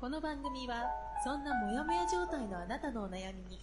[0.00, 0.86] この番組は
[1.22, 3.60] そんなモヤモヤ状態のあなたのお悩みに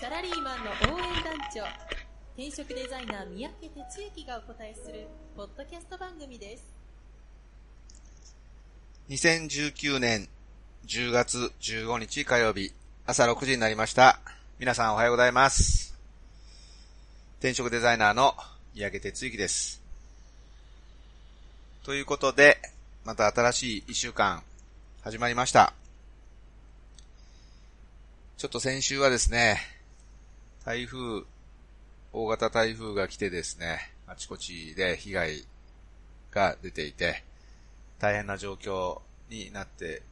[0.00, 1.60] サラリーマンの応援団長
[2.34, 5.06] 転職デザイナー三宅哲之がお答えする
[5.36, 6.74] ポッドキャスト番組です
[9.10, 10.28] 2019年
[10.86, 12.72] 10月15日火曜日
[13.04, 14.18] 朝6時になりました。
[14.58, 15.94] 皆さんおはようございます。
[17.40, 18.34] 転職デザイナーの
[18.74, 19.82] 三宅哲之です。
[21.82, 22.58] ということで、
[23.04, 24.42] また新しい1週間
[25.04, 25.74] 始まりました。
[28.36, 29.58] ちょっと先週はですね、
[30.64, 31.24] 台風、
[32.12, 35.44] 大型台風が来てですね、あちこちで被害
[36.30, 37.24] が出ていて、
[37.98, 40.02] 大変な状況になって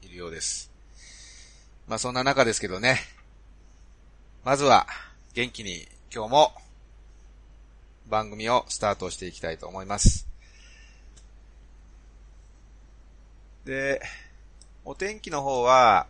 [0.00, 0.72] いるようです。
[1.86, 3.00] まあそんな中ですけどね、
[4.46, 4.86] まずは
[5.34, 6.52] 元気に今日も
[8.08, 10.26] 番組をスタートしていきたいと思います。
[13.66, 14.00] で、
[14.90, 16.06] お天気の方は、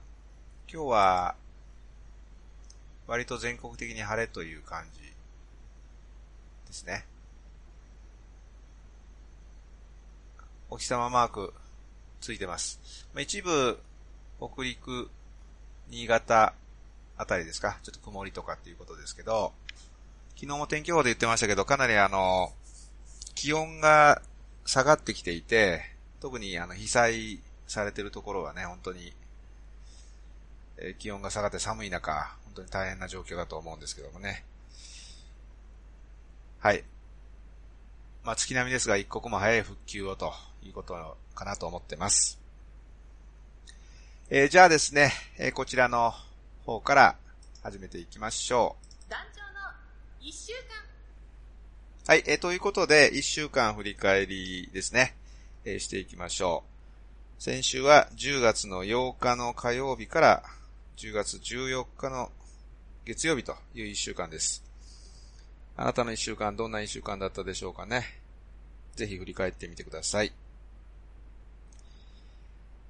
[0.72, 1.34] 今日は
[3.08, 7.04] 割と全国的に晴れという感じですね。
[10.70, 11.52] お日様マーク
[12.20, 12.78] ついてます。
[13.18, 13.80] 一部、
[14.38, 15.10] 北陸、
[15.90, 16.54] 新潟
[17.16, 17.80] あたりですか？
[17.82, 19.52] ちょっと曇りとかっていうことですけど、
[20.36, 22.52] 昨日も天気予報で言ってましたけど、かなりあの、
[23.34, 24.22] 気温が
[24.66, 25.82] 下がってきていて、
[26.20, 29.12] 特にあの、被災されてるところはね、本当に、
[30.78, 34.44] えー気温が下がって寒い中、本当に大変な状況だと思うんですけどもね。
[36.60, 36.84] はい。
[38.24, 42.38] まあ、月並みですが、一刻も早い復旧をということかなと思ってます。
[44.30, 46.12] えーじゃあですね、えーこちらの
[46.64, 47.16] 方から
[47.62, 48.76] 始めていきましょ
[49.08, 49.48] 団長の
[50.20, 50.58] 1週間
[52.06, 52.10] う。
[52.10, 55.16] はい、えーということで、一週間振り返りですね、
[55.64, 56.77] えーしていきましょう。
[57.38, 60.42] 先週は10月の8日の火曜日から
[60.96, 62.32] 10月14日の
[63.04, 64.64] 月曜日という一週間です。
[65.76, 68.02] あなたの一週間どんな一週間だったでしょうかね。
[68.96, 70.32] ぜひ振り返ってみてください。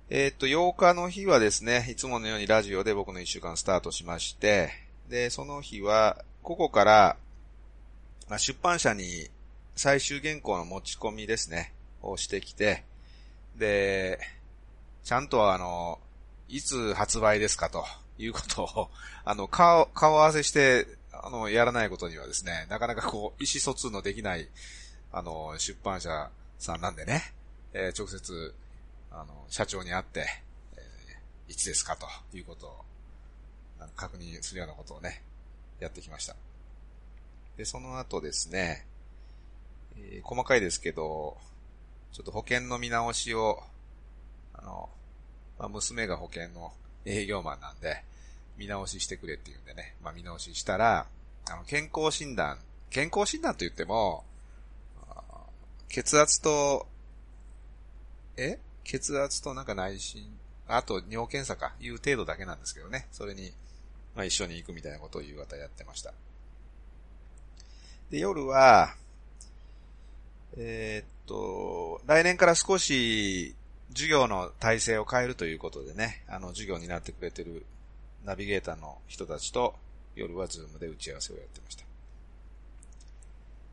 [0.08, 4.70] えーっと、8日の日はですね、いつものようにラジオで僕の一週間スタートしまして、
[5.10, 7.16] で、その日は、ここから、
[8.30, 9.28] まあ、出版社に
[9.76, 12.84] 最終原稿の持ち込みですね、をしてきて、
[13.54, 14.37] で、
[15.04, 15.98] ちゃんとあの、
[16.48, 17.84] いつ発売ですかと
[18.18, 18.90] いうことを、
[19.24, 24.48] あの、顔、顔合わせして、あの、やらないことにはですね、なかなかこう、意思疎通のできない、
[25.12, 27.34] あの、出版社さんなんでね、
[27.72, 28.54] えー直接、
[29.10, 30.26] あの、社長に会って、
[30.76, 32.84] えーいつですかということを、
[33.78, 35.22] なんか確認するようなことをね、
[35.80, 36.36] やってきました。
[37.56, 38.86] で、その後ですね、
[39.96, 41.36] えー細かいですけど、
[42.12, 43.62] ちょっと保険の見直しを、
[44.58, 44.90] あの、
[45.58, 46.72] まあ、娘が保険の
[47.04, 48.02] 営業マンなんで、
[48.56, 51.06] 見直ししてくれっていうんでね、まあ、見直ししたら、
[51.50, 52.58] あの、健康診断、
[52.90, 54.24] 健康診断と言っても、
[55.88, 56.86] 血圧と、
[58.36, 58.58] え？
[58.84, 60.24] 血圧となんか内心、
[60.66, 63.52] あと尿検査か、いう程度だけなんですけどね、それに、
[64.14, 66.12] まあ、一緒に行くみたいなことを夕方やってました。
[68.10, 68.94] で、夜は、
[70.56, 73.54] えーっと、来年から少し
[73.98, 77.66] 授業の体制を変えるということでね、あの、授業になってくれてる
[78.24, 79.74] ナビゲーターの人たちと
[80.14, 81.84] 夜はズームで打ち合わせをやってました。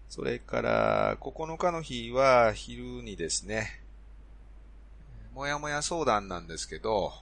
[0.10, 3.82] それから、9日の日は昼にですね、
[5.36, 7.14] もやもや相談なんですけど、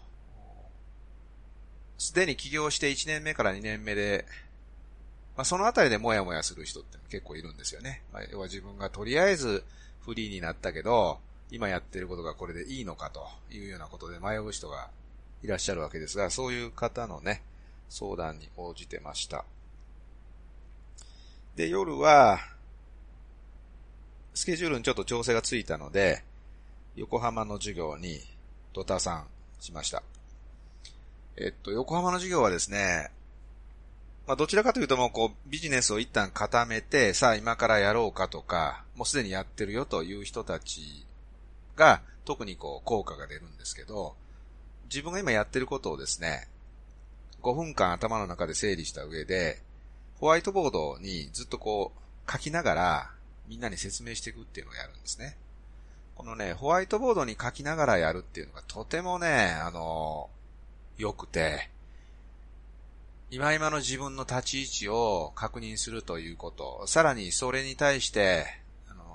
[1.97, 4.25] すでに起業して1年目から2年目で、
[5.35, 8.01] まあ、そのあたりでもやもやする人って結構いるんですよね。
[8.13, 9.65] まあ、要は自分がとりあえず
[10.05, 11.19] フリーになったけど、
[11.53, 14.89] 今やってることがこれでいいのかというようなことで迷う人が
[15.43, 17.43] いらっしゃるわけですが、そういう方のね、
[17.89, 19.45] 相談に応じてました。
[21.55, 22.39] で、夜は、
[24.33, 26.23] スケジュールにちょっと調整がついたので、
[26.95, 28.19] 横浜の授業に
[28.73, 29.27] ドタさん
[29.59, 30.01] しました。
[31.37, 33.11] えっと、横浜の授業はですね、
[34.25, 41.05] まあ、どちらかというともうこう、ビジネスを一旦固めて、さあ今からやろうかとか、もうすでにやってるよという人たち
[41.75, 44.15] が、特にこう、効果が出るんですけど、
[44.85, 46.47] 自分が今やってることをですね、
[47.41, 49.61] 5分間頭の中で整理した上で、
[50.19, 51.91] ホワイトボードにずっとこ
[52.27, 53.11] う書きながら
[53.47, 55.35] みんなに説明していくっていうのをやるんですね。
[56.15, 60.29] このね、ホワイトボードに書きながらやるっていうのがとてもね、あの、
[60.97, 61.69] 良くて、
[63.31, 68.45] 今今の自分の立ち位置を確認するということ、さらにそれに対して、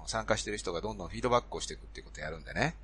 [0.09, 2.75] 参加してる人がどんどんフィードバックをしていくっていうことをやるんでね。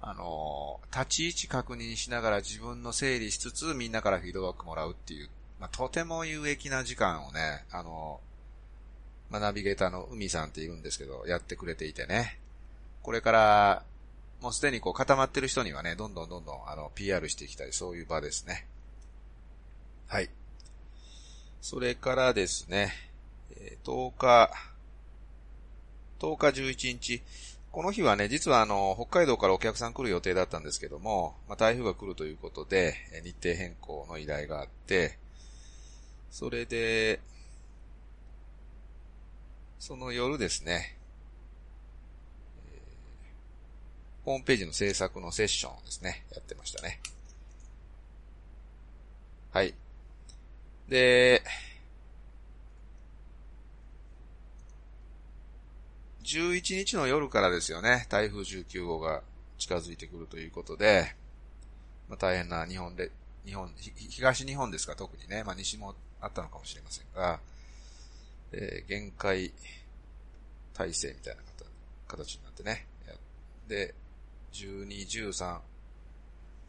[0.00, 5.28] あの、立ち位置確認しながら自分の整理しつつみんなからフィードバックもらうっていう、
[5.58, 8.20] まあ、とても有益な時間をね、あの、
[9.28, 12.38] まあ、ナビゲーターの海さんって言うんですけど、やってくれていてね。
[13.02, 13.82] これから、
[14.40, 18.66] もうすでにこう固まってる人にはね、どんどんどんどんあの PR していきたい、そういう場ですね。
[20.06, 20.30] はい。
[21.60, 22.92] それからですね、
[23.84, 24.50] 10日、
[26.20, 27.22] 10日11日、
[27.72, 32.94] この日はね、実はあの、北海道からお客さん来る予定だったんですけども、まあ、台風が来るということで、
[33.24, 35.18] 日程変更の依頼があって、
[36.30, 37.20] それで、
[39.78, 40.96] その夜ですね、
[44.24, 47.00] ホームページの制作のセッションですね、やってましたね。
[49.52, 49.74] はい。
[50.88, 51.42] で、
[56.38, 59.22] 11日の夜からですよね、台風19号が
[59.58, 61.14] 近づいてくるということで、
[62.08, 63.10] まあ、大変な日本で、
[63.44, 67.40] 日本、東日本ですか、特にね、まあ、西もあったのかもしれませんが、
[68.52, 69.52] えー、限界
[70.74, 71.42] 体制みたいな
[72.06, 72.86] 形になってね。
[73.68, 73.94] で、
[74.52, 75.58] 12、13、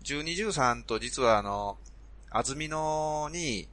[0.03, 1.77] 12、13と実はあの、
[2.29, 3.67] 安曇野に、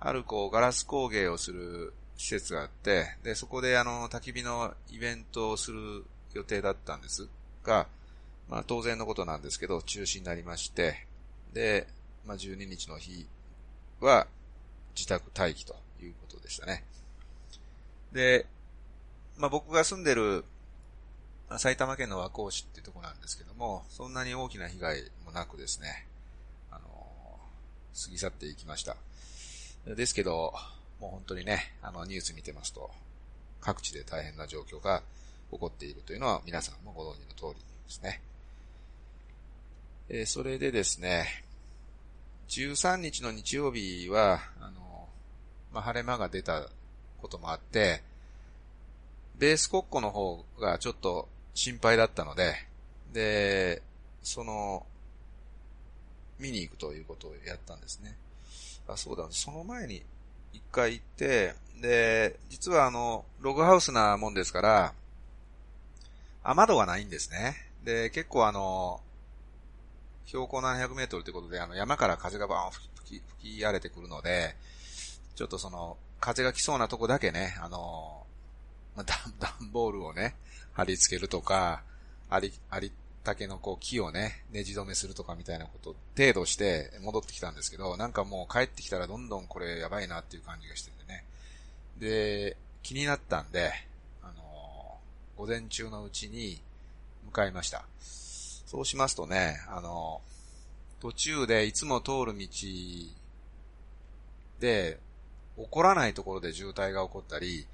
[0.00, 6.04] あるこう、ガラス工芸をする施設があって、で、そこであの、焚き火のイベントをする
[6.34, 7.28] 予定だったんです
[7.62, 7.86] が、
[8.48, 11.06] まあ当然のことなんですけど、中止になりまして、
[11.54, 11.86] で、
[12.26, 13.26] まあ12日の日
[14.00, 14.26] は
[14.96, 16.84] 自宅待機ということでしたね。
[18.12, 18.46] で、
[19.36, 20.44] まあ僕が住んでる、
[21.56, 26.08] 埼玉県の和光市っていうとこなんですけども、そんなに大きな被害もなくですね、
[26.72, 26.88] あの、
[27.94, 28.96] 過ぎ去っていきました。
[29.86, 30.52] ですけど、
[31.00, 32.90] もう本当にね、あのニュース見てますと、
[33.60, 35.02] 各地で大変な状況が
[35.50, 38.20] 起こっているというのは皆さんもご存知の通りですね。
[40.08, 41.44] えー、それでですね、
[42.48, 45.08] 13日の日曜日は、あの、
[45.72, 46.68] まあ、晴れ間が出た
[47.20, 48.02] こともあって、
[49.38, 52.54] ベース国庫の方がちょっと心配だったので、
[53.12, 53.82] で、
[54.22, 54.86] その、
[56.38, 58.16] 見に行くということをやったんですね。
[58.86, 60.02] あ、そうだ、その前に
[60.52, 64.94] 一回行って、で、実はあの、ログハウスなもんですから、
[66.42, 67.56] 雨戸がないんですね。
[67.84, 69.00] で、結構あの、
[70.26, 74.56] 標高700メートルということで、あの、山から風がバーン吹き、吹き荒れてくるので、
[75.36, 78.26] ちょっとその、風が来そうなとこだけね、あの、
[78.96, 79.06] まあ、
[79.38, 80.34] 段 ボールをね、
[80.72, 81.82] 貼り付けるとか、
[82.28, 82.92] あり、あり
[83.28, 91.24] 竹のこう木をね、ネジ止めするとかみたいなこと程度して戻ってきたんですけど、なんかもう帰ってきたらどんどんこれやばいなっていう感じがしててね。
[91.98, 93.70] で、気になったんで、
[94.22, 96.58] あのー、午前中のうちに
[97.26, 97.84] 向かいました。
[98.00, 102.48] そうしますとね、あのー、途中でいつも通る道
[104.60, 104.98] で、
[105.58, 107.66] 起こらないところで渋滞が起こったり、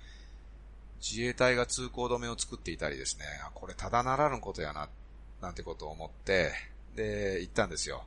[1.01, 4.89] 自衛隊が通行止めを作っていたりですね、これただならぬことやなっ、
[5.45, 6.53] なんてことを思って、
[6.97, 8.05] で、行ったんですよ。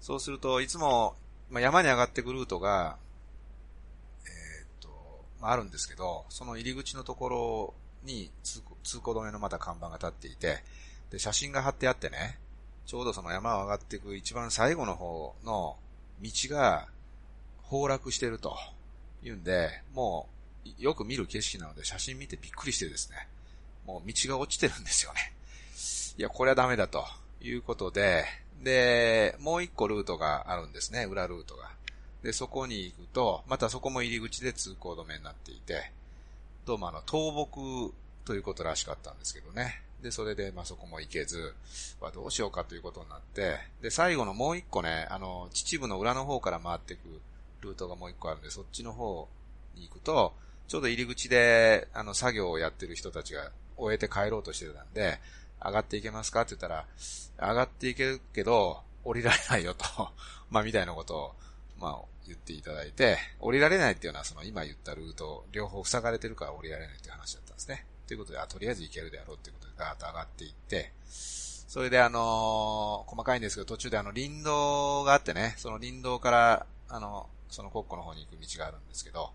[0.00, 1.16] そうすると、いつも、
[1.50, 2.98] まあ、山に上がってくルートが、
[4.24, 10.62] えー、っと、まあ、あるんですけど、その入り口のところに通行止めのまた看板が立っていて、
[11.10, 12.38] で、写真が貼ってあってね、
[12.84, 15.76] ちょうどその山を上がっていく一番最後の方の
[16.22, 16.86] 道が
[17.68, 18.56] 崩落してると
[19.22, 20.28] 言うんで、も
[20.64, 23.28] うよく見る景色なので写真見てびっくりしてですね、
[23.86, 25.32] もう道が落ちてるんですよね。
[26.18, 27.04] いや、これはダメだと
[27.42, 28.24] いうことで、
[28.62, 31.70] で、もう一個ルートがあるんですね、裏ルートが。
[32.22, 35.92] で、そこに行くと、またそこも入り口で通行止めになっていて、
[36.64, 37.92] どうもあの、倒木
[38.24, 39.82] ということらしかったんですけどね。
[40.02, 41.54] で、それで、まあ、そこも行けず、
[42.00, 47.20] はどうしようかということになって、で、最後のもう一個ね、あの、秩父の裏の方から回っていく
[47.60, 49.28] ルートがもう一個あるんで、そっちの方
[49.74, 50.32] に行くと、
[50.66, 55.20] ちょうど入り口で、あの、作業をやってる人たちが終えて帰ろうとしてたんで、
[55.66, 56.42] 上がっていけますか？
[56.42, 56.86] って言ったら、
[57.38, 59.84] 上がっていけるけど、降りられないよと
[60.50, 61.34] まあ、みたいなことを、
[61.78, 67.86] まあ、言っていただいて、降りられないっていうのは、その今言ったルート、両方塞がれてるから降りられないっていう話だったんですね。
[68.06, 79.32] ということで、あ、とりあえず行けるであろうっていうことで、ガーッと上がっていって、それであのー、細かいんですけど、途中であの、林道があってね、その林道から、あの、その国庫の方に行く道があるんですけど、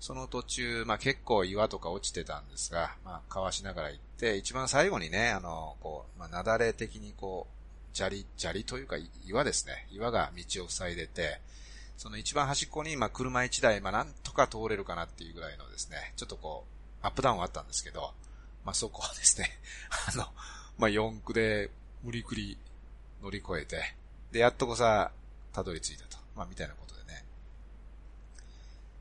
[0.00, 8.96] その途中、まあ結構岩とか落ちてたんですが、まあかわしながら行って、一番最後にね、あの、こう、まあなだれ的にこう、砂利、砂利というか
[9.26, 9.86] 岩ですね。
[9.90, 11.40] 岩が道を塞いでて、
[11.96, 16.64] その一番端っこに、まあ車一台、まあなんとか通れるかなっていうぐらいのですね、ちょっとこ
[17.02, 18.12] う、アップダウンはあったんですけど、
[18.64, 19.50] まあそこはですね、
[20.12, 20.26] あの、
[20.78, 21.70] まあ四駆で
[22.02, 22.58] 無理くり
[23.22, 23.94] 乗り越えて、
[24.32, 25.12] で、やっとこさ、
[25.52, 26.18] たどり着いたと。
[26.34, 27.24] まあみたいなことでね。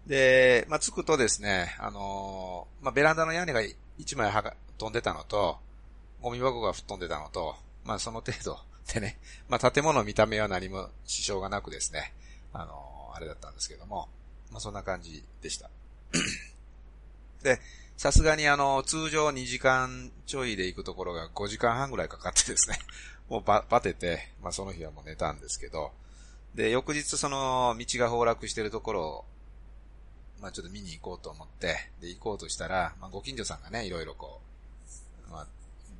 [0.07, 3.61] で、まあ着くとですね、あのー、まあベランダの屋根が
[3.97, 5.57] 一枚はが飛んでたのと、
[6.21, 7.55] ゴミ箱が吹っ飛んでたのと、
[7.85, 8.59] まあその程度
[8.93, 9.17] でね、
[9.49, 12.13] まあ建物見た目は何も支障がなくですね、
[12.51, 14.09] あのー、あれだったんですけども、
[14.51, 15.69] まあそんな感じでした。
[17.43, 17.59] で、
[17.97, 22.79] さすがにあの、通常2時間ちょいで行くところが5時間半ぐらいかかってですね、
[23.29, 25.91] もうば、バテて、まあその日はもう寝たんですけど、
[26.55, 29.25] で、翌日その道が崩落してるところを、
[30.43, 34.41] まあちょっと見に行こうと思って、で、行こうとしたら、まあご近所さんがね、いろいろこ
[35.29, 35.47] う、まあ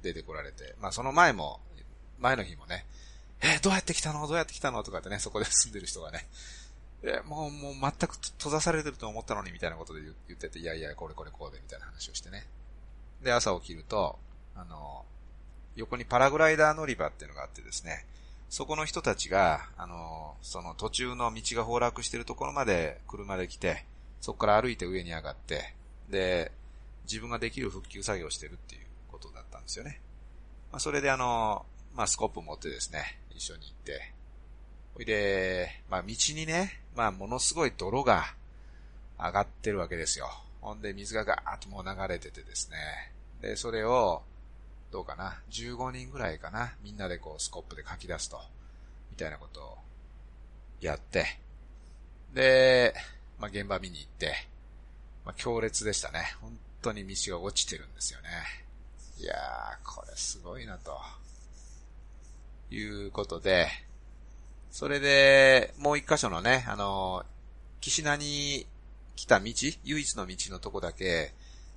[0.03, 1.61] 出てこられて、まあその前も、
[2.19, 2.85] 前の日もね、
[3.41, 4.27] えどうやって来たの？
[4.27, 4.83] どうやって来たの？
[4.83, 6.27] とかってね、そこで住んでる人がね、
[7.03, 12.45] えもう、もう全く閉ざされてると思ったのにみたいなことで言ってて、いやいや、これこれこうでみたいな話をしてね。
[13.21, 14.19] で、朝起きると、
[14.55, 15.05] あの、
[15.75, 18.05] 横にパラグライダー乗り場っていうのがあってですね、
[18.49, 23.85] そこの人たちが、あの、その途中の道が崩落してるところまで車で来て、
[24.23, 25.73] そこから歩いて上に上がって、
[26.09, 26.49] で、
[27.03, 29.99] 自分ができる復旧作業してるっていうことだったんですよね。
[30.71, 34.13] まあ、それであの、まあ、スコップ持ってですね、一緒に行って、
[34.95, 38.23] ほいで、まあ、道にね、まあ、ものすごい泥が
[39.19, 40.29] 上がってるわけですよ。
[40.61, 42.77] ほんで、水がガーッともう流れててですね。
[43.41, 44.21] で、それを、
[44.89, 48.39] どうかな、15人ぐらいかな、みんなでこう、スコップで書き出すと、
[49.11, 49.77] みたいなことを
[50.79, 51.25] やって、
[52.33, 52.93] で、
[53.39, 54.33] まあ、現場見に行って、
[55.25, 56.35] まあ、強烈でしたね。
[56.41, 58.29] 本当に道が落ちてるんですよね。
[59.19, 60.97] いやー、これすごいなと。
[62.75, 63.67] いうことで、
[64.71, 67.23] それで、もう一箇所のね、あの、
[67.81, 68.65] 岸名に
[69.15, 69.51] 来た道、
[69.83, 71.33] 唯一の道のとこだけ、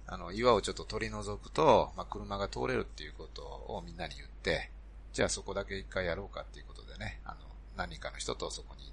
[0.07, 4.71] あの、岩をちょっと取り除くと、まあ、車が通れるっていうことをみんなに言って、
[5.13, 7.37] じゃあそこだけ一回やろうかっていうことでね、あの、
[7.77, 8.93] 何人かの人とそこに行っ、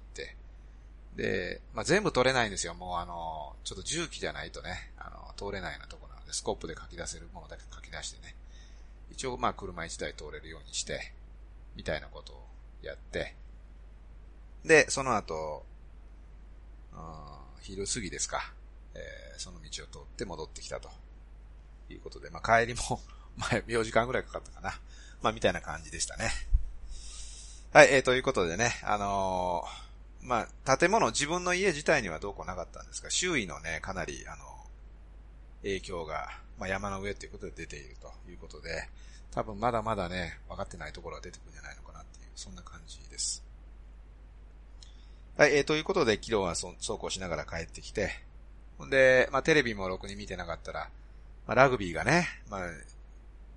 [1.16, 2.74] で、まあ、全部取れないんですよ。
[2.74, 8.34] もうあの、ちょっと重機じゃないとね、あの、通れないようなとこなので、スコップで書き出せるものだけ書き出してね、
[9.10, 11.12] 一応まあ車一台通れるようにして、
[11.76, 12.44] みたいなことを
[12.82, 13.34] やって、
[14.64, 15.64] で、その後、
[17.60, 18.52] 昼過ぎですか、
[18.94, 20.90] えー、その道を通って戻ってきたと
[21.88, 23.00] いうことで、まあ帰りも、
[23.36, 24.78] ま4時間ぐらいかかったかな。
[25.22, 26.30] まあみたいな感じでしたね。
[27.72, 29.84] はい、えー、ということでね、あのー、
[30.24, 34.44] まあ建物、自分の家自体にはどうこうなかったんですが、周囲のね、かなり、あの、
[35.62, 38.88] 影響が、まあ山の上ということで出ているということで、
[39.30, 43.44] 多分まだまだね、分かってないところが出てくるんじゃないのかなっていう、そんな感じです。
[45.36, 48.12] はい、えー、ということで、昨日はそ走行しながら帰ってきて、
[48.78, 50.90] ほんで、まあ、テレビもろくに見てなかったら、
[51.46, 52.60] まあ、ラグビーがね、まあ、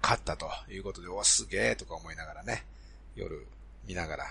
[0.02, 2.66] 勝ったということで、お、すげえとか思いながらね、
[3.16, 3.46] 夜
[3.86, 4.26] 見ながら、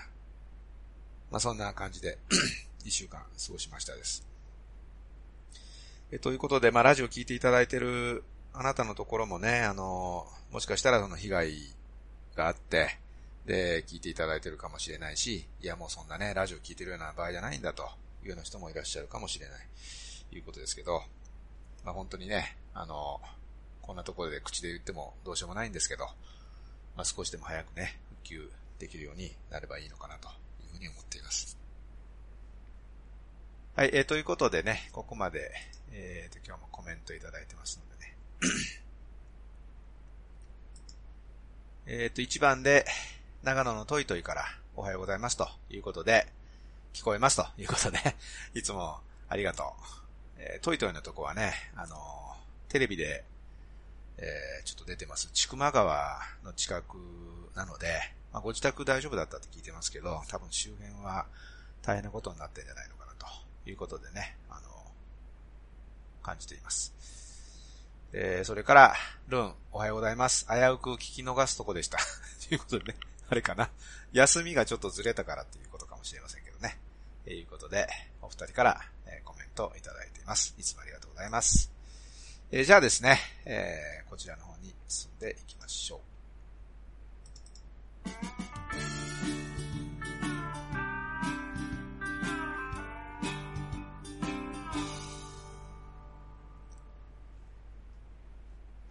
[1.31, 2.17] まあ、そんな感じで
[2.85, 4.25] 一週間過ごしましたです。
[6.11, 11.53] えということで、まあ、ラジオ聞いていただいてるあなたのところもね、あの、もしかしたらその被害
[12.35, 12.97] があって、
[13.45, 17.83] で、聞いていただいてるかもしれないし、いやもうそんなね、ラジオ聞いてるような場合じゃないんだと
[18.23, 21.03] いうような人もいらっしゃるかもしれない、いうことですけど、
[21.83, 23.19] まあ本当にね、あの、
[23.81, 26.05] こんなところで口で言ってもどうしようもないんですけど、
[26.95, 30.29] まあ少しでも早くね、復旧できるようになればいいのかなと
[30.67, 31.57] いうふうに思っています。
[33.75, 35.51] はい、えー、ということでね、ここまで、
[35.91, 38.17] えーと、今日もコメントいただいてますのでね。
[41.85, 42.85] えっと、1番で、
[43.43, 44.45] 長野のトイトイから
[44.75, 46.27] おはようございますということで、
[46.93, 47.99] 聞こえますということで、
[48.55, 49.67] いつもありがとう。
[50.39, 53.23] えー、トイトイのとこはね、あのー、テレビで、
[54.17, 55.29] えー、ちょっと出てます。
[55.33, 56.97] 千曲川の近く
[57.55, 61.25] なので、まあ、ご自宅大丈夫だったって聞いてますけど、多分周辺は
[61.81, 63.27] 大変なことになってんじゃないのかなと
[63.69, 64.61] いうことでね、あの
[66.21, 66.93] 感じています。
[68.13, 68.95] えー、それから、
[69.27, 70.45] ルン、おはようございます。
[70.47, 71.97] 危うく聞き逃すとこでした。
[72.47, 73.69] ということでね、あれかな。
[74.13, 76.79] 休みがちょっとずれたからっていうことかもしれませんけどね。
[77.25, 77.87] ということで、
[78.21, 80.55] お二人から、えコメントをいただいています。
[80.57, 81.69] いつもありがとうございます。
[82.51, 86.06] えー、じゃあですね、えー、こちらの方に進んでいきましょう。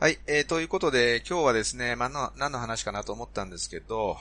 [0.07, 4.17] はい、えー、ということで、今日はですね、まあの、何の話かなと思ったんですけど、うん、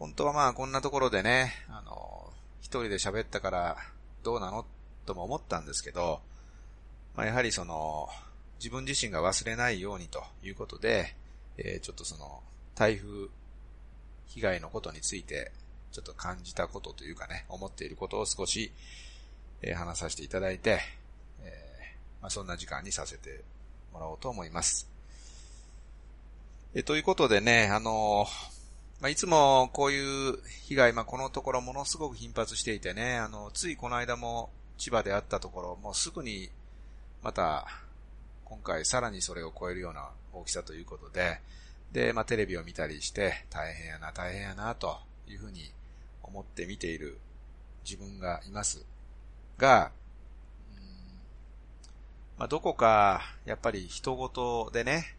[0.00, 2.28] 本当はまあ、こんなところでね、あの、
[2.60, 3.76] 一人で喋ったから
[4.24, 4.66] どうなの
[5.06, 6.22] とも思ったんですけど、
[7.14, 8.08] まあ、やはりその、
[8.58, 11.14] 自分自身が忘れないようにということで、
[11.56, 12.42] えー、ちょっとその、
[12.74, 13.28] 台風
[14.26, 15.52] 被害のことについて、
[15.92, 18.72] ちょっと感じたことというかね、思っていることを少し、
[19.62, 20.80] えー、話させていただいて、
[21.42, 23.42] えー、まあ、そんな時間にさせて
[23.92, 24.88] もらおうと思います。
[26.74, 28.26] えということでね、あの
[29.02, 34.48] まあ、いつもこういう被害、まあ、このところものすごく頻発していてね、あの、ついこの間も
[34.78, 36.48] 千葉であったところ、もうすぐに
[37.22, 37.66] また
[38.44, 41.40] 今回さらにそれを超えるような大きさということで、
[41.92, 45.70] で、まあ、テレビを見たりして、大変やな、大変やな、というふうに
[46.22, 47.18] 思って見ている
[47.84, 48.84] 自分がいます。
[49.58, 49.92] が、
[52.38, 55.14] まあ、どこか、やっぱり人事でね、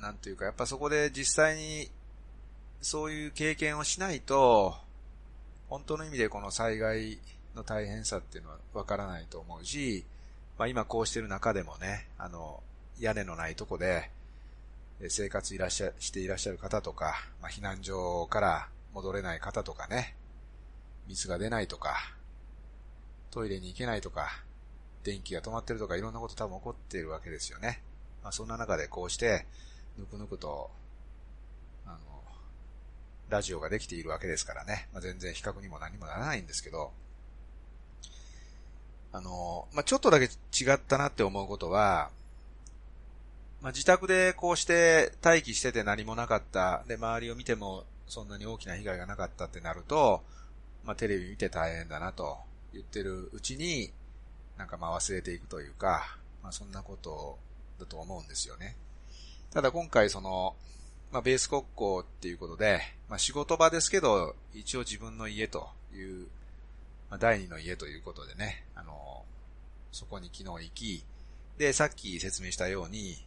[0.00, 1.90] なんというか、やっぱそこで実際に、
[2.82, 4.74] そういう経験をしないと、
[5.70, 7.18] 本当の意味でこの災害
[7.54, 10.04] の大変さっていうのはわからないと思うし、
[10.58, 12.62] まあ今こうしてる中でもね、あの、
[13.00, 14.10] 屋根のないとこで、
[15.10, 20.16] 生活いらっしゃ、していらっしゃる方とか、まあ避難所から戻れない方とかね、
[21.08, 21.96] 水が出ないとか、
[23.30, 24.28] トイレに行けないとか、
[25.02, 27.82] 電気が止まってるとかいろんなこと多分起こっているわけですよね。
[28.22, 29.46] まあそんな中でこうして、
[29.98, 30.70] ぬくぬくと、
[31.86, 31.98] あの、
[33.28, 34.88] ラジオができているわけですからね。
[34.92, 36.92] まあ全然比較にも何もならないんですけど、
[39.12, 42.10] あの、まあちょっとだけ違ったなって思うことは、
[43.64, 46.84] まあ自宅でこうして待機してて何もなかった。
[46.86, 50.22] で、周りを見てもそんなに大きな被害がなかったってなると、
[50.84, 52.36] まあテレビ見て大変だなと
[52.74, 53.90] 言ってるうちに、
[54.58, 57.38] なんかまあ忘れていくというか、まあそんなこと
[57.80, 58.76] だと思うんですよね。
[59.50, 60.54] ただ今回その、
[61.10, 66.26] まあベース国交っていうことで、まあ仕事場ですけど、一応自分の家という、
[67.08, 69.24] まあ第二の家ということでね、あの、
[69.90, 71.04] そこに昨日行き、
[71.56, 73.24] で、さっき説明したように、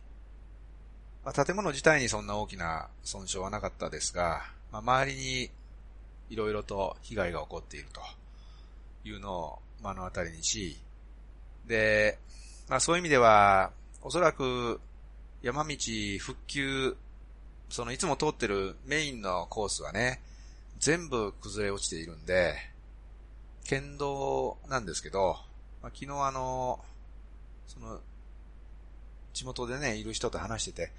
[1.28, 5.50] まあ建物自体にそんな大きな損傷はなかったですが、まあ周りに
[6.30, 8.00] いろいろと被害が起こっていると
[9.04, 10.78] いうのを目の当たりにし、
[11.68, 12.18] で、
[12.70, 14.80] まあそういう意味では、おそらく
[15.42, 15.76] 山道
[16.18, 16.96] 復旧、
[17.68, 20.22] そのいつも通ってるメインのコースはね、
[20.80, 22.56] 全部崩れ落ちているんで、
[23.66, 25.36] 県道なんですけど、
[25.84, 26.80] まあ、昨日あの、
[27.68, 28.00] その、
[29.38, 30.92] 地元でね、いる人と話してて、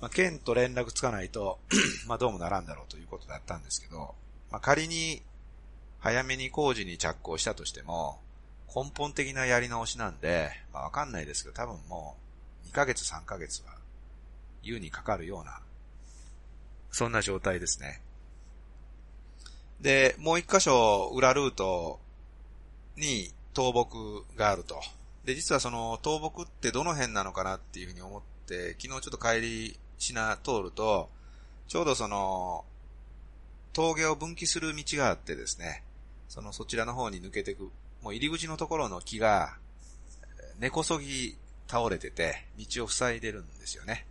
[0.00, 1.58] まあ、県と連絡つかないと
[2.06, 4.14] まあどうもならんだろうということだったんですけど、
[4.52, 5.20] まあ仮に
[5.98, 8.20] 早めに工事に着工したとしても、
[8.74, 12.16] 根本的なやり直しなんで、まあわかんないですけど、多分も
[12.66, 13.74] う2ヶ月3ヶ月は
[14.62, 15.58] 優にかかるような、
[16.92, 18.00] そんな状態ですね。
[19.80, 21.98] で、もう一箇所裏ルート
[22.96, 24.80] に倒木があると。
[25.24, 31.10] で、実はその倒木ってどの辺なのかなっていうふうに思って、昨日ちょっと帰りしな通ると、
[31.68, 32.64] ちょうどその、
[33.72, 35.84] 峠を分岐する道があってですね、
[36.28, 37.70] そのそちらの方に抜けていく
[38.02, 39.56] もう入り口のところの木が、
[40.58, 41.36] 根こそぎ
[41.68, 44.06] 倒れてて、道を塞いでるんですよね。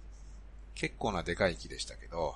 [0.76, 2.36] 結構なでかい木でしたけど、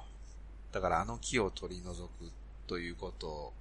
[0.73, 2.31] だからあの木を取り除く
[2.67, 3.53] ということ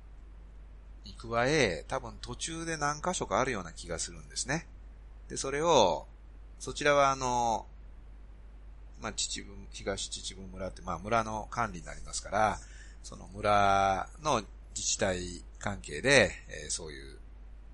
[1.05, 4.67] に加え、多分途中で何箇所かあるような気がするんですね。
[5.29, 6.07] で、それを、
[6.59, 7.67] そちらはあの、
[9.01, 12.59] まあ、秩父、東秩父村って、まあ、村の管理になりますから、
[13.03, 14.43] その村の
[14.75, 17.19] 自治体関係で、えー、そういう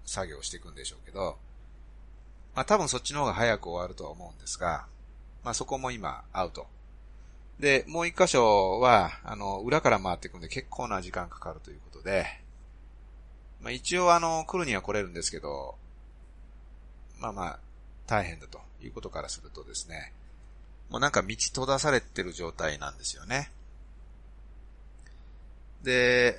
[0.04, 1.38] 作業をしていくんでしょうけど、
[2.54, 4.86] まあ多分そっちの方が早く終わるとは思うんですが、
[5.44, 6.66] まあそこも今アウト。
[7.60, 12.26] で、もう一箇所は、あの、裏から回っていくんで結構な時間かかるということで、
[13.60, 15.76] まあ一応あの、来るには来れるんですけど、
[17.20, 17.58] まあまあ、
[18.06, 20.12] 大変だということからするとですね、
[20.88, 23.52] もうなんか道閉ざされてる状態なんですよね。
[25.82, 26.36] で、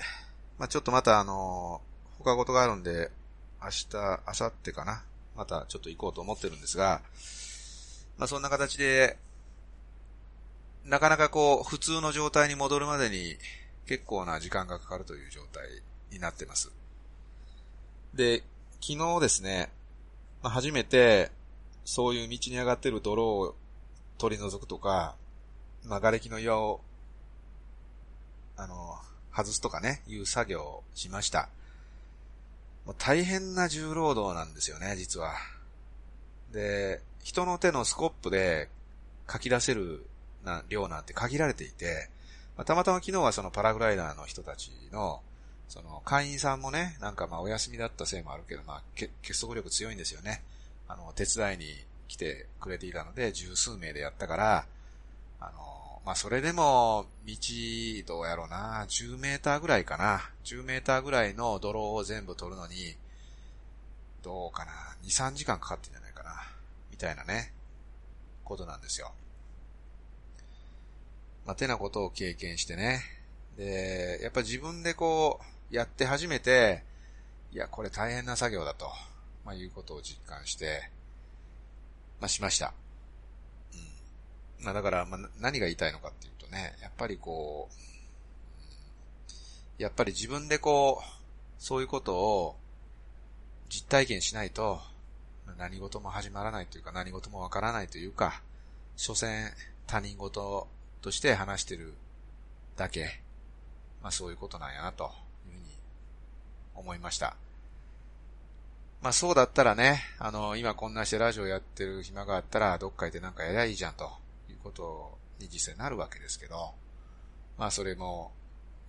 [0.58, 1.82] まあちょっとまたあの、
[2.18, 3.12] 他事があるんで、
[3.62, 5.04] 明日、明後日かな？
[5.36, 7.02] またちょっと行こうと思ってるんですが、
[8.18, 9.18] まあそんな形で、
[10.84, 13.38] なかなかこう、普通の状態に戻るまでに
[13.86, 15.64] 結構な時間がかかるという状態
[16.12, 16.72] になってます。
[18.14, 18.44] で、
[18.82, 19.70] 昨日ですね、
[20.42, 21.32] まあ、初めて、
[21.86, 23.56] そういう道に上がってる泥を
[24.18, 25.16] 取り除くとか、
[25.86, 26.82] まあ、瓦礫の岩を、
[28.58, 28.96] あの、
[29.36, 31.50] 外すとかね、いう作業をしました。
[32.86, 35.34] もう大変な重労働なんですよね、実は。
[36.52, 38.70] で、人の手のスコップで
[39.32, 40.06] 書き出せる
[40.44, 42.10] な量なんて限られていて、
[42.58, 45.22] まあ、たまたま昨日はそのパラグライダーの人たちの、
[45.72, 48.82] その会員さんもね、なんかまあお休みだったせいもあるけど、まあ
[49.22, 50.44] 結束力強いんですよね。
[50.90, 51.66] あの、手伝いに
[52.10, 54.66] 来てくれていたので、十数名でやったから、
[55.40, 57.34] あの、まあそれでも、道、
[58.06, 60.30] どうやろうな、10メーターぐらいかな。
[60.44, 62.98] 10メーターぐらいの泥を全部取るのに、
[64.24, 64.72] どうかな、
[65.06, 66.32] 2、3時間かかってんじゃないかな。
[66.92, 67.54] みたいなね、
[68.44, 69.14] ことなんですよ。
[71.46, 73.04] まあ、てなことを経験してね。
[73.56, 76.84] で、やっぱ自分でこう、やって初めて、
[77.54, 78.92] いや、これ大変な作業だと、
[79.46, 80.90] まあ、いうことを実感して、
[82.20, 82.74] まあ、しました。
[84.60, 84.66] うん。
[84.66, 87.70] まあ、だから、まあ、何が言いたいのかっていうとね、やっぱりこ
[89.80, 91.22] う、やっぱり自分でこう、
[91.58, 92.56] そういうことを
[93.70, 94.82] 実体験しないと、
[95.58, 98.42] 何事も始まらないというか、何事もわからないというか、
[98.98, 99.52] 所詮
[99.88, 100.68] 他人事
[101.02, 101.94] として話してる
[102.76, 103.22] だけ、
[104.02, 105.12] まあそういうことなんやなと
[106.76, 107.36] 思いました。
[109.02, 114.12] まあそうだったらね、あの、今こんなしてラジオやってる暇があったら、どっか行ってなんかやりゃいいじゃんと
[114.50, 116.74] いうことに実際なるわけですけど、
[117.58, 118.32] まあそれも、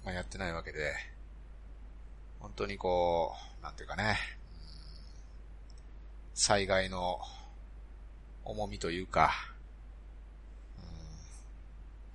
[0.05, 0.95] まあやってないわけで、
[2.41, 4.19] 本当にこう、なんていうかね、
[6.35, 7.21] 災害の
[8.45, 9.33] 重みというか、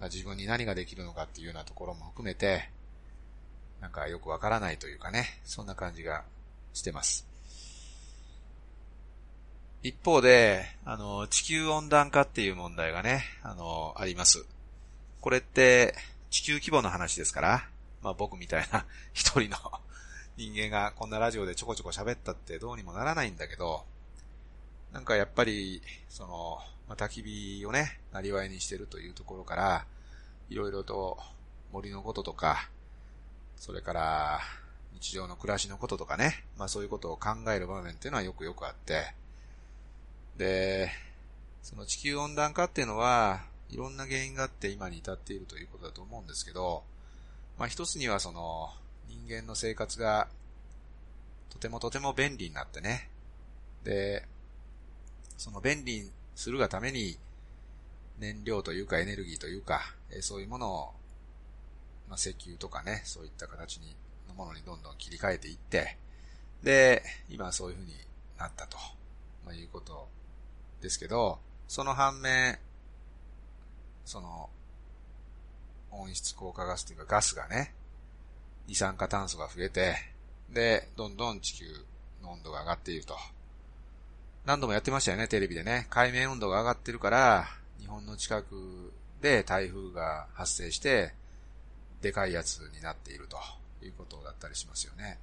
[0.02, 2.70] 自分に何ができるのかっていうようなところも含めて、
[3.82, 6.24] なんかよくわからないというかね、そんな感じが
[6.74, 7.28] してます。
[9.84, 14.46] 一方で、あの、地球温暖化っていう問題がね、あの、あります。
[15.22, 15.96] これって、
[16.30, 17.70] 地球規模の話ですから、
[18.02, 19.58] まあ僕みたいな 一人の
[20.36, 23.86] 人間がこんなラジオでちょこちょこ喋ったってどうにもならないんだけど、
[24.92, 29.86] なんかやっぱり、その、まあ、焚き火をね、なりわいにしてるというところから、
[30.50, 31.20] いろいろと
[31.72, 32.70] 森のこととか、
[33.58, 34.40] それから
[34.94, 39.14] 日常の暮らしのこととかね、まあそういうことを考える場面っていうのはよくよくあって、
[40.38, 40.92] で、
[41.64, 46.84] その地球温暖化っていうのは、いろんな原因があって今に至っているということだと思うんですけど、
[47.58, 48.70] まあ一つにはその
[49.10, 50.28] 人間の生活が
[51.50, 53.10] とてもとても便利になってね、
[53.84, 54.26] で、
[55.38, 57.18] その便利するがために、
[58.20, 59.82] 燃料というかエネルギーというか、
[60.22, 60.94] そういうものを、
[62.08, 63.96] まあ、石油とかね、そういった形に、
[64.28, 65.98] のものにどんどん切り替えていって、
[66.64, 67.94] で、今そういう風に
[68.38, 68.78] なったと、
[69.46, 70.08] まあ、いうこと
[70.82, 72.58] ですけど、その反面、
[74.06, 74.50] その、
[75.92, 77.74] 温室効果ガスというかガスがね、
[78.68, 79.96] 二酸化炭素が増えて、
[80.50, 81.66] で、どんどん地球
[82.22, 83.16] の温度が上がっていると。
[84.46, 85.88] 何度もやってましたよね、テレビでね。
[85.90, 87.48] 海面温度が上がってるから、
[87.80, 91.14] 日本の近くで台風が発生して、
[92.02, 93.38] でかいやつになっていると
[93.86, 95.20] いうことだったりしますよね。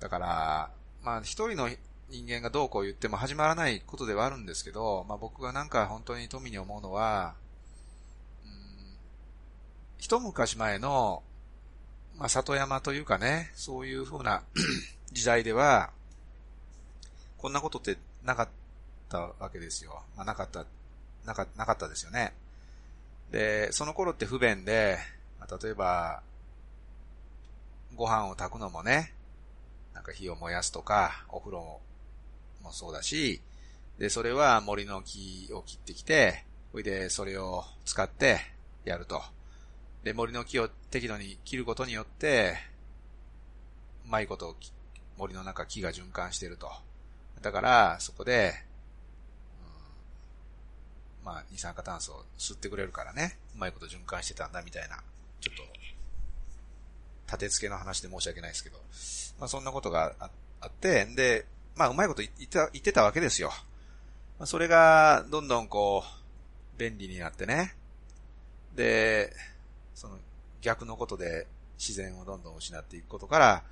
[0.00, 0.70] だから、
[1.02, 1.68] まあ一人の
[2.08, 7.34] 人間がどうこう言っても始まらないことではあるんですけど、まあ僕がなんか本当に富に思うのは、
[8.44, 8.50] うん、
[9.98, 11.22] 一昔前の、
[12.18, 14.42] まあ里山というかね、そういう風な
[15.12, 15.90] 時代では、
[17.38, 18.48] こんなことってなかっ
[19.08, 20.02] たわけですよ。
[20.16, 20.66] まあ、なかった、
[21.24, 22.34] なか、なかったですよね。
[23.30, 24.98] で、その頃って不便で、
[25.62, 26.22] 例えば、
[27.96, 29.14] ご飯を炊くのもね、
[29.94, 31.80] なんか火を燃やすとか、お風呂
[32.62, 33.40] もそうだし、
[33.98, 38.40] で、それは森の木を切ってきて、ほいで、それを使って
[38.84, 39.22] やると。
[40.04, 42.56] で、森の木を適度に切ることによって、
[44.06, 44.56] うまいこと
[45.18, 46.70] 森の中木が循環してると。
[47.42, 48.54] だから、そこで、
[51.20, 55.02] うん、まあ、二酸化炭素を吸ってくれるからね、うまいこと循環してたんだみたいな、
[55.40, 55.62] ちょっと、
[57.26, 58.78] 立て付けの話で申し訳ないですけど、
[59.38, 60.14] まあそんなことが
[60.60, 63.52] あって、で、まあうまいこと言ってた言ってたわけですよ。
[64.40, 67.74] まあ、それが、どんどんこう、便利になってね。
[68.74, 69.34] で、
[69.94, 70.16] その
[70.62, 71.46] 逆のことで
[71.78, 73.62] 自然をどんどん失っていくことから、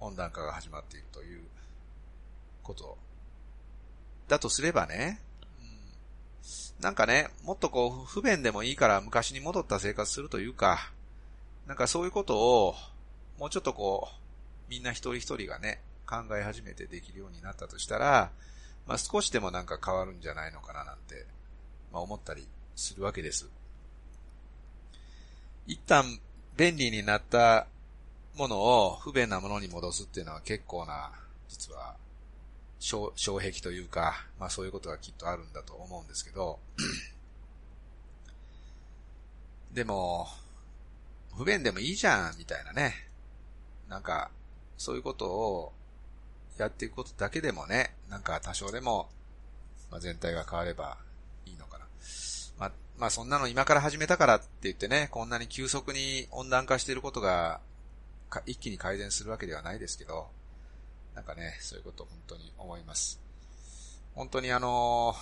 [0.00, 1.42] 温暖化が始まっているという
[2.64, 2.98] こと。
[4.26, 5.20] だとすればね、
[6.80, 10.90] なんかね、もっとこう、不便でもいいから昔に戻った生活するというか、
[11.66, 12.74] なんかそういうことを、
[13.38, 18.30] もうちょっとこう、みんな一人一人がね、考え始めてできるようになったとしたら、
[18.86, 21.26] まあ少しでもなんか変わるんじゃないのかななんて、
[21.92, 23.48] まあ思ったりするわけです。
[25.66, 26.20] 一旦
[26.56, 27.66] 便利になった
[28.36, 31.12] ものを不便なものに戻すっていうのは結構な、
[31.48, 31.96] 実は
[32.84, 36.58] 障壁というか、まあそういうことがきっとあるんだと思うんですけど、
[39.72, 40.28] でも、
[41.34, 42.94] 不便でもいいじゃん、みたいなね。
[43.88, 44.30] なんか、
[44.76, 45.72] そういうことを
[46.58, 49.08] やっていくことだけでもね、なんか多少でも、
[49.90, 50.98] まあ、全体が変われば
[51.46, 51.86] いいのかな。
[52.58, 57.60] まあ、まあそんなの今から始めたからって言ってね、こんなに急速に温暖化していることが、
[58.46, 60.28] 一気に改善するわけではないですけど、
[61.14, 63.20] なんかね、そういうこと本当に思います。
[64.14, 65.14] 本当にあの、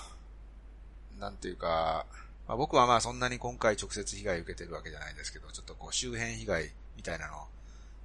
[1.18, 2.06] なんていうか、
[2.48, 7.46] まあ、僕はまあそんなに今回直接被害受けてるわけじゃないんですけど、ちょっとこう周辺被害みたいなの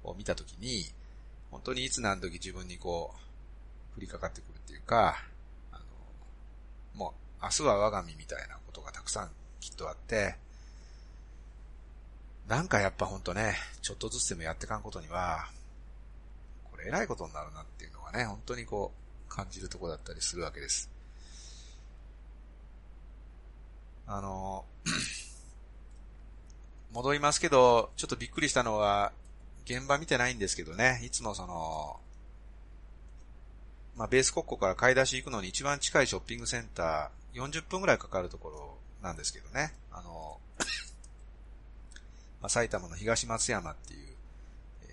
[0.04, 0.84] を見たときに、
[1.50, 3.14] 本当にいつ何時自分にこ
[3.96, 5.24] う、降りかかってくるっていうか、
[5.72, 5.84] あの、
[6.94, 10.36] もう明日は我が身みたいなことがたくさんきっとあって、
[12.46, 15.48] なんかやっぱほんとね、ちょっとずつでもやってかんことには、
[16.78, 18.92] これ偉いことになるなっていうのはね、本当にこ
[19.28, 20.88] う、感じるとこだったりするわけです。
[24.06, 24.64] あの、
[26.94, 29.12] 戻りますけど、ちょっとびっくりしたのは、
[29.64, 31.98] 現場見てないんですけどね、いつもその、
[33.96, 40.38] まあ、ベース国庫から買い出し行くのに一番近いショッピングセンター、40分くらいかかるところなんですけどね、あの、
[42.40, 44.00] まあ、埼玉の東松山っていう、
[44.82, 44.88] えー、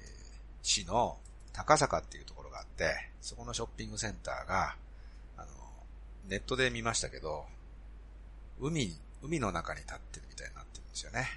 [0.63, 1.19] 市の
[1.55, 4.75] 高坂っていうところがあって、そこのショッピングセンターが、
[5.37, 5.47] あの、
[6.27, 7.45] ネットで見ましたけど、
[8.59, 11.27] 海海の中に立ってるみたいになってるんですよね。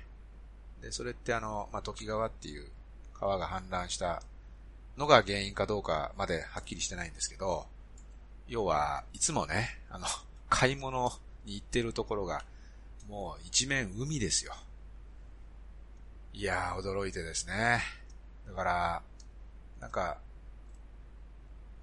[0.83, 2.69] で、それってあの、まあ、時川っていう
[3.15, 4.23] 川が氾濫した
[4.97, 7.67] のが原因かどうかまではっきりしてないんですけど、
[8.47, 10.07] 要は、いつもね、あの、
[10.49, 11.13] 買い物
[11.45, 12.45] に行ってるところが、
[13.09, 14.55] もう一面海ですよ。
[16.33, 17.83] いやー、驚いてですね。
[18.47, 19.03] だから、
[19.81, 20.19] なんか、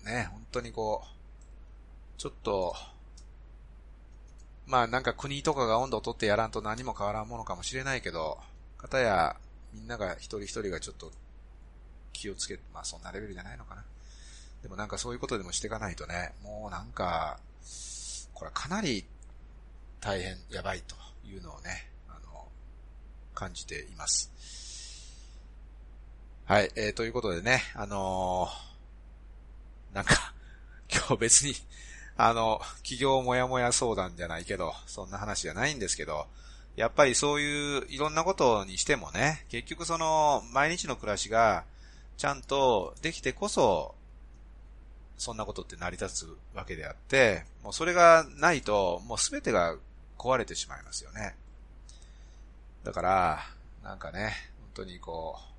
[0.03, 2.75] ね、本当にこう、ちょっと、
[4.67, 8.39] まあなんか国とかが温度をとってやらんと何も変わらんものかもしれないけど、
[8.77, 9.35] かたや
[9.73, 11.11] みんなが一人一人がちょっと
[12.13, 13.83] 気をつけ、まあそんなレベルじゃないのかな。
[14.63, 17.39] でもなんかそういうことでもしていかないとね、もうなんか、
[18.33, 19.05] これかなり
[20.01, 20.95] 大変やばいと
[21.27, 22.47] いうのをね、あの、
[23.33, 24.31] 感じています。
[26.47, 30.31] はい、えー、ということでね、あのー、なんか、
[30.93, 31.55] 今日別に
[32.17, 36.27] あの、企業もやもや相談じゃないけど、そんな話じゃないんですけど、
[36.75, 41.65] やっぱりそういういろんなことにしてもね、結局その毎日の暮らしが
[42.15, 43.95] ちゃんとできてこそ、
[45.17, 49.75] そんなことって成り立つわけであって、もうそれがないと、もうすべてが
[50.19, 51.35] 壊れてしまいますよね。
[52.83, 53.47] だから、
[53.81, 55.54] なんかね、本当にこう、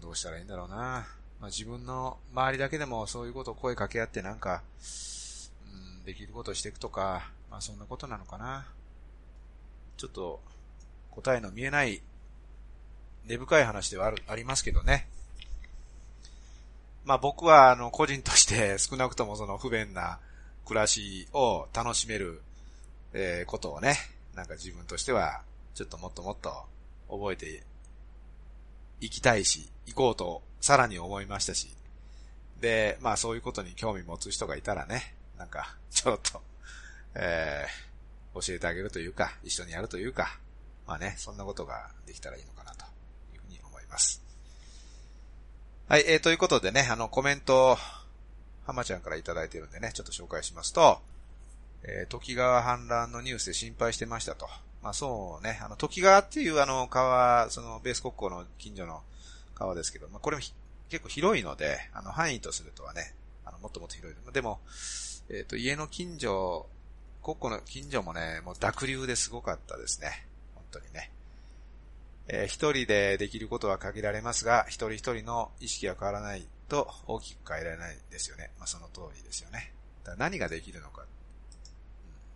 [0.00, 1.06] どうしたらいいんだろうな。
[1.40, 4.62] まあ、自分の周りだけでもそういうことを声かけ合ってなんか、
[5.98, 8.66] うん、できることをしていくとか、まあそんなことなのかな。
[9.96, 10.40] ちょっと
[11.10, 12.02] 答えの見えない
[13.26, 15.06] 根深い話ではある、ありますけどね。
[17.04, 20.20] まあ僕はあの個人として 少なくともその不便な
[20.66, 22.42] 暮らしを楽しめる、
[23.12, 23.96] えー、ことをね、
[24.34, 25.42] なんか自分としては
[25.74, 26.66] ちょっともっともっと
[27.08, 27.62] 覚えて
[29.00, 31.68] いきたいし、行こうとさらに思いましたし、
[32.60, 36.42] で、まあそういうことに興味持つ人がいたらね、なんか、 ちょっと、
[37.14, 40.38] えー、教えてあげるというか、一緒にやるというか、
[40.86, 42.84] まあね、そんなことができたらいいのかなと
[43.34, 44.22] いうふうに思います。
[45.88, 47.78] はい、えー、ということでね、あの、コメント、
[48.66, 51.00] 浜ちゃんからいただいてるんでね、ちょっと紹介しますと、
[51.82, 54.48] えー、時川氾濫のニュースで心配してましたと。
[54.82, 59.02] まあそうね、あの、時川っていうあの川、そのベース国交の近所の
[59.54, 60.42] 川ですけど、まあ、これも
[60.88, 63.14] 結構広いので、あの、範囲とするとはね、
[63.44, 64.32] あの、もっともっと広い。
[64.32, 64.60] でも、
[65.28, 66.66] えっ、ー、と、家の近所、
[67.22, 70.26] 国庫の近所もね、もう濁流ですごかったですね。
[70.54, 71.12] 本当にね。
[72.28, 78.50] えー、一人でできることは限られますが、一人一人の意識が変わらないと大きく変えられないですよね。
[78.58, 79.72] まあ、その通りですよね。
[80.04, 81.04] だ何ができるのか。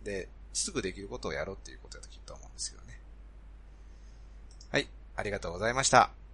[0.03, 2.99] で、すぐできることをやろうっていうことだときっと思うんですけどね。
[4.71, 4.87] はい。
[5.17, 6.24] ありがとうございました。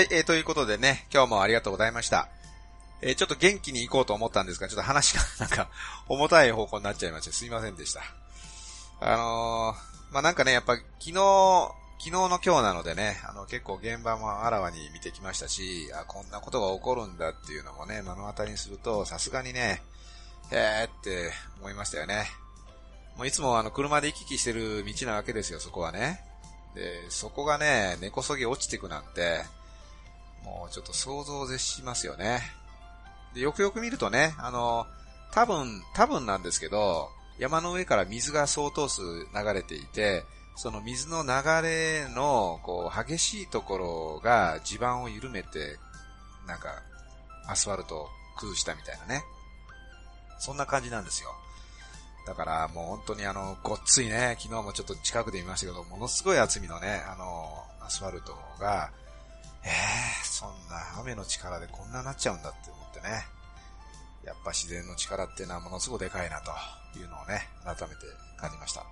[0.00, 2.30] はい、えー、ということでね、今日もありがとうございました。
[3.02, 5.68] えー、ちょっと元気に行こうと思ったんですが、ちょっと話がなんか、
[6.08, 8.00] 重たい方向になっちゃいまして、すいませんでした。
[9.00, 11.12] あのー、まあ、なんかね、やっぱ昨日、
[11.98, 19.82] 昨日の今日なのでね、あの結構現場もあらわに見てきましたし、あ、こんなことが起こるんだっていうのもね、目の当たりにすると、さすがにね、
[20.50, 22.24] へーって思いましたよね。
[23.18, 26.24] もういつもあの車で行き来してる道なわけですよ、そこはね。
[26.74, 29.44] で、そこがね、根こそぎ落ちてくなんて、
[30.44, 32.40] もうちょっと想像を絶しますよね。
[33.34, 34.86] で、よくよく見るとね、あの、
[35.32, 40.24] 多分、多分なんですけど、山の上から水が相当数流れていて、
[40.56, 41.30] その水の流
[41.62, 45.78] れの、こう、激しいところが地盤を緩めて、
[46.46, 46.82] なんか、
[47.46, 49.22] アスファルトを崩したみたいなね。
[50.38, 51.30] そんな感じなんですよ。
[52.26, 58.90] だからもう本当にあの、ごっついね、昨日もちょっと近くで見ましたけど、ものすごい厚みのね、あの、アスファルトが、
[59.64, 63.24] えー、そんな雨の力でこんななっちゃうんだって思ってね。
[64.24, 66.50] やっぱ自然の力っていうのはものすごくでかいなと
[66.98, 68.02] いうのをね、改めて
[68.38, 68.84] 感じました。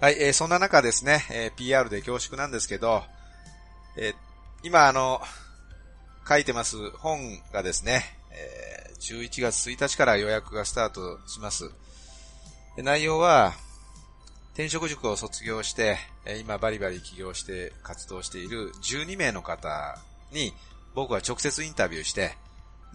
[0.00, 3.04] はい、えー、そんな中ですね、えー、PR で恐縮なんですけど、
[3.96, 4.14] えー、
[4.64, 5.20] 今あの、
[6.28, 11.70] 書いてます本がですね、えー、11月1日から予約がスタートします。
[12.78, 13.52] 内容は、
[14.52, 15.96] 転職塾を卒業して、
[16.40, 19.98] 今バリバリ起業して活動している12名の方
[20.30, 20.52] に
[20.94, 22.36] 僕は直接インタビューして、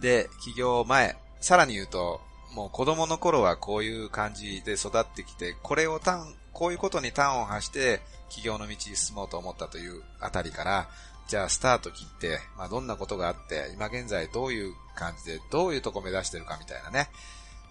[0.00, 2.20] で、起業前、さらに言うと、
[2.54, 10.88] もう子供の頃はこういう感じで育ってきて、これを単、こういうことに端を発して、起業の道に進もうと思ったというあたりから、
[11.26, 17.10] じゃあスタート切って、まあどんなことがあって、今現在どういう感じで、どういうとこ目指してるかみたいなね。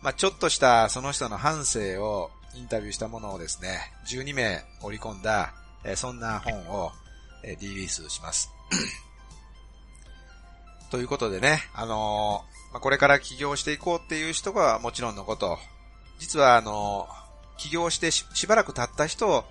[0.01, 6.91] まあちょっとしたその人の反省をインタビューしたものをですね、12名織り込んだ、えそんな本を、
[7.43, 8.51] えリリースします。
[10.89, 15.57] ということでね、あの、ま、これから起業していこうっていう人はもちろんのこと、
[16.19, 17.07] 実はあの、
[17.57, 19.45] 起業してしばらく経った人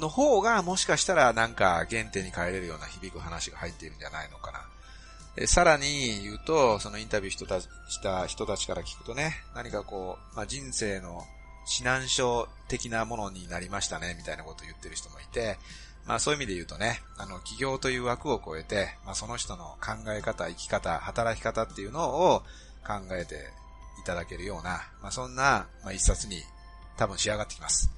[0.00, 4.60] の方がもしかしたらなんか原点に帰れるような響く話が入っているんじゃないのかな。
[5.38, 11.24] えさらに言うと、そのインタビューした人たちから聞くとね、何かこう、まあ、人生の
[11.66, 15.58] 指南書的なものになりましたね、みたいなことを言ってる人もいて、
[16.06, 22.42] まあそういう意味で言うとね、あの、企業という枠を超えて、まあその人の考え方、生き方、働き方っていうのを
[22.86, 23.50] 考えて
[24.00, 26.42] いただけるような、まあそんな、まあ一冊に
[26.96, 27.90] 多分仕上がってきます。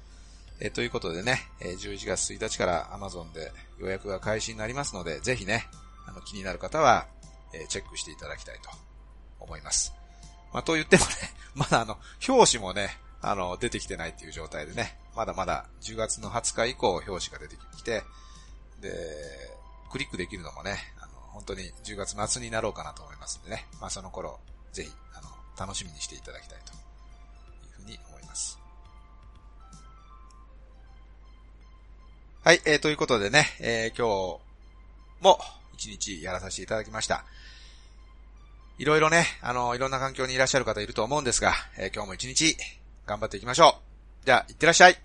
[0.61, 5.67] えということでね、え11月1日から Amazon で予約が開始になりますので、ぜひね、
[6.05, 7.05] あの気になる方は、
[7.53, 8.69] えチェックしていただきたいと
[9.39, 9.93] 思います。
[10.51, 11.11] まあと言ってもね、
[11.55, 18.03] まだあの、表紙もね、あの、出てきてないっていう状態でね、まだまだ10月の20日以降表紙が出てきて、
[18.81, 18.91] で、
[19.91, 24.39] クリックできるのもね、あの、本当に10月末になろうかなと思いますんでね、まあその頃、
[24.71, 28.59] ぜひ、あの、楽しみにしていただきたいというふうに思います。
[32.43, 34.39] はい、えー、ということでね、えー、今日
[35.21, 35.39] も
[35.73, 37.25] 一日やらさせていただきました。
[38.77, 42.55] いろいろね、あの、いろんな環境にいらっしゃる方いると思うんですが、えー、今日も一日
[43.09, 43.79] 頑張っていきましょ
[44.21, 44.25] う。
[44.25, 44.95] じゃあ、いってらっしゃい。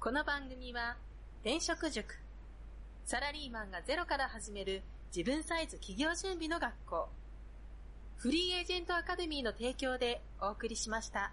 [0.00, 0.96] この番組は、
[1.44, 2.16] 転職塾。
[3.04, 4.82] サラリーマンがゼロから始める
[5.14, 7.08] 自分サイズ企業準備の学校。
[8.16, 11.30] フリーエージェントアカデミーの提供でお送りしました。